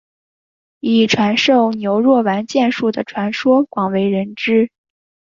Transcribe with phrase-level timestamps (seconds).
[0.79, 4.71] 以传授牛若丸剑术的传说广为人知。